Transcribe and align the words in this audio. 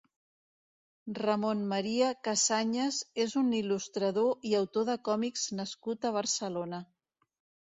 Ramon 1.17 1.59
Maria 1.73 2.07
Casanyes 2.27 3.01
és 3.25 3.35
un 3.43 3.53
il·lustrador 3.59 4.51
i 4.53 4.55
autor 4.61 4.89
de 4.91 4.97
còmics 5.11 5.45
nascut 5.61 6.09
a 6.11 6.15
Barcelona. 6.17 6.83